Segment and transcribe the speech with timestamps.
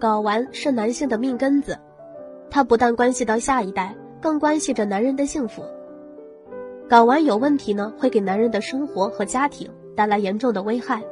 [0.00, 1.76] 睾丸是男性的命根子，
[2.50, 5.64] 它不但关系到下一代，更关系着男人的幸福。
[6.88, 11.02] 睾丸有问题呢，会给男人的生活和家庭带来严重的危害。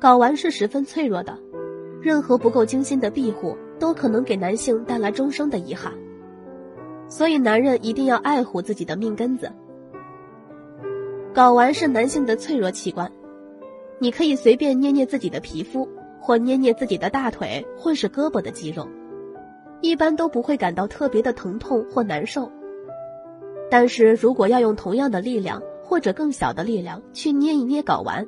[0.00, 1.38] 睾丸是十分脆弱的，
[2.00, 5.92] 任何不够精心的庇护，都可能给男性带来终生的遗憾。
[7.06, 9.52] 所以，男人一定要爱护自己的命根子。
[11.34, 13.12] 睾丸是男性的脆弱器官，
[13.98, 15.86] 你可以随便捏捏自己的皮肤，
[16.22, 18.88] 或捏捏自己的大腿或是胳膊的肌肉，
[19.80, 22.50] 一般都不会感到特别的疼痛或难受。
[23.70, 28.26] 但是如果要用同样的力量或者更小的力量去捏一捏睾丸，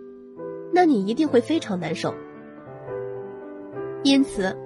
[0.73, 2.15] 那你一定会非常难受。
[4.02, 4.56] 因此，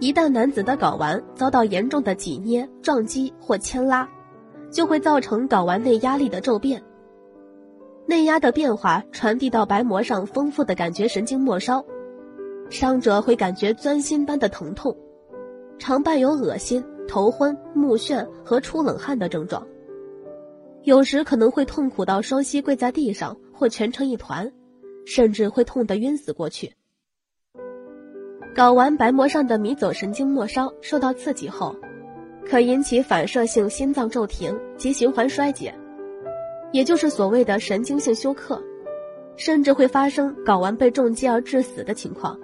[0.00, 4.08] 一旦男子的睾丸遭到严重的挤捏、撞击或牵拉，
[4.70, 6.82] 就会造成睾丸内压力的骤变。
[8.06, 11.84] 内压的变化传递到白膜上丰富的感觉神经末梢，
[12.70, 14.96] 伤者会感觉钻心般的疼痛，
[15.78, 19.66] 常伴有恶心、头昏、目眩和出冷汗的症状。
[20.82, 24.52] 有时可能会痛苦到双膝跪在地上或蜷成一团。
[25.08, 26.74] 甚至会痛得晕死过去。
[28.54, 31.74] 睾丸白膜上的迷走神经末梢受到刺激后，
[32.44, 35.74] 可引起反射性心脏骤停及循环衰竭，
[36.72, 38.62] 也就是所谓的神经性休克，
[39.38, 42.38] 甚至会发生睾丸被重击而致死的情况。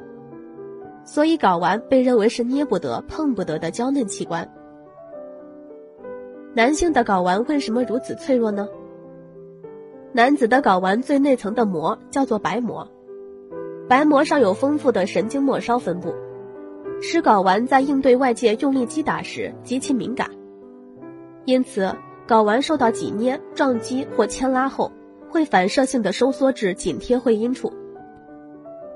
[1.05, 4.51] 所以，睾丸被认为是捏不得、碰不得的娇嫩器官。
[6.55, 8.69] 男性的睾丸为什么如此脆弱呢？
[10.13, 12.89] 男子的睾丸最内层的膜叫做白膜，
[13.89, 16.15] 白膜上有丰富的神经末梢分布，
[17.03, 20.31] 使睾丸在应对外界用力击打时极其敏感。
[21.45, 21.95] 因此，
[22.27, 24.91] 睾丸受到挤捏、撞击或牵拉后，
[25.29, 27.73] 会反射性的收缩至紧贴会阴处。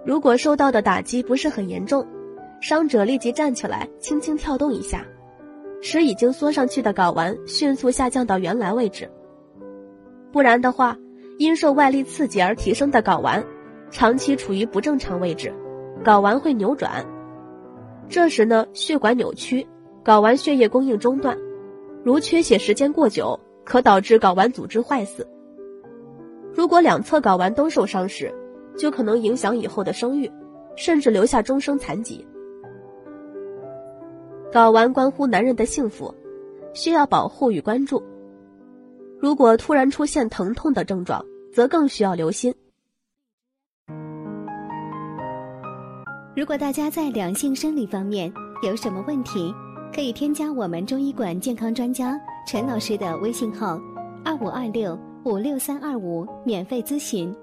[0.09, 2.07] 如果受到的打击不是很严重，
[2.63, 5.05] 伤者立即站起来，轻轻跳动一下，
[5.83, 9.11] 使已经缩上去的睾丸迅速下降到原来位置。
[10.33, 10.97] 不然的话，
[11.37, 13.45] 因受外力刺激而提升的睾丸，
[13.91, 15.53] 长期处于不正常位置，
[16.03, 17.05] 睾丸会扭转。
[18.09, 19.67] 这时呢，血管扭曲，
[20.03, 21.37] 睾丸血液供应中断，
[22.03, 25.29] 如缺血时间过久，可导致睾丸组织坏死。
[26.55, 28.35] 如果两侧睾丸都受伤时，
[28.79, 30.31] 就可能影响以后的生育，
[30.77, 32.25] 甚至留下终生残疾。
[34.51, 36.15] 睾丸关乎男人的幸福，
[36.73, 38.03] 需要保护与关注。
[39.21, 41.23] 如果突然出现疼痛的症状，
[41.53, 42.55] 则更需要留心。
[46.37, 49.53] 如果大家在两性生理方面有什么问题，
[49.93, 53.81] 可以添加我们中医馆健康专家陈老师的微信号：
[54.25, 57.35] 二五二六五六三二五，免费咨询。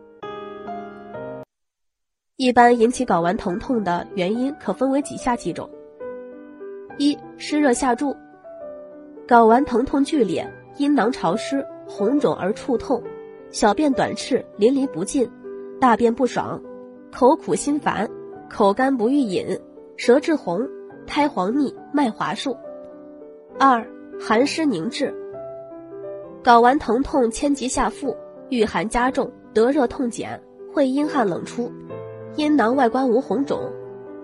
[2.37, 5.69] 一般引起睾丸疼痛的原因可分为以下几种：
[6.97, 8.13] 一、湿热下注，
[9.25, 10.45] 睾丸疼痛剧烈。
[10.77, 13.01] 阴囊潮湿、红肿而触痛，
[13.49, 15.31] 小便短赤、淋漓不尽，
[15.79, 16.61] 大便不爽，
[17.13, 18.09] 口苦心烦，
[18.49, 19.57] 口干不欲饮，
[19.95, 20.67] 舌质红，
[21.07, 22.57] 苔黄腻，脉滑数。
[23.57, 23.87] 二、
[24.19, 25.15] 寒湿凝滞，
[26.43, 28.17] 睾丸疼痛牵及下腹，
[28.49, 30.41] 遇寒加重，得热痛减，
[30.73, 31.71] 会阴汗冷出，
[32.35, 33.71] 阴囊外观无红肿，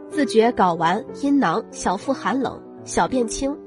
[0.09, 3.57] 自觉睾丸、阴囊、小腹寒冷，小便清，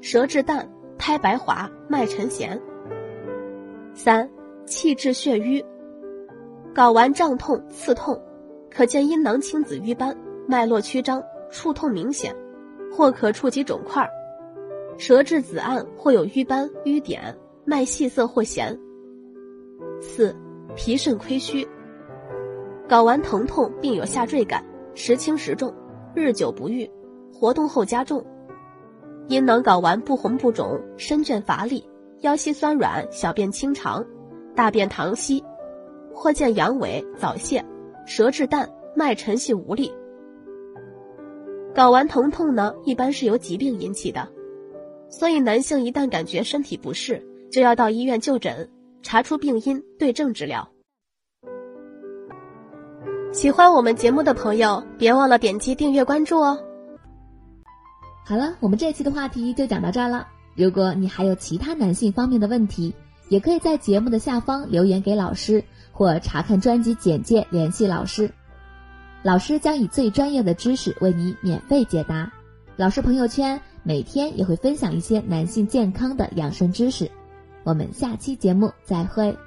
[0.00, 0.68] 舌质淡。
[1.02, 2.60] 苔白滑，脉沉弦。
[3.94, 4.28] 三、
[4.66, 5.64] 气滞血瘀，
[6.74, 8.22] 睾丸胀痛、刺痛，
[8.70, 10.14] 可见阴囊青紫瘀斑，
[10.46, 12.36] 脉络曲张，触痛明显，
[12.92, 14.06] 或可触及肿块，
[14.98, 17.34] 舌质紫暗，或有瘀斑、瘀点，
[17.64, 18.78] 脉细涩或弦。
[20.02, 20.36] 四、
[20.76, 21.66] 脾肾亏虚，
[22.90, 24.64] 睾丸疼痛并有下坠感，
[24.96, 25.72] 时轻时重，
[26.12, 26.90] 日久不愈，
[27.32, 28.26] 活动后加重。
[29.28, 31.88] 阴囊睾丸不红不肿，身倦乏力，
[32.22, 34.04] 腰膝酸软，小便清长，
[34.56, 35.44] 大便溏稀，
[36.12, 37.64] 或见阳痿、早泄，
[38.06, 39.92] 舌质淡，脉沉细无力。
[41.72, 44.26] 睾丸疼痛呢，一般是由疾病引起的，
[45.08, 48.68] 所以男性一旦感觉身体不适，就要到医院就诊，
[49.00, 50.68] 查出病因，对症治疗。
[53.32, 56.58] 喜欢我们节目的朋友，别忘了点击订阅关注哦。
[58.24, 60.26] 好了，我们这期的话题就讲到这儿了。
[60.56, 62.92] 如果你还有其他男性方面的问题，
[63.28, 65.62] 也可以在节目的下方留言给老师，
[65.92, 68.28] 或查看专辑简介联系老师。
[69.22, 72.32] 老师将以最专业的知识为你免费解答。
[72.74, 77.08] 老师朋友圈每天也会分享一些男性健康的养生知识。
[77.62, 79.38] 我们下期节目再会。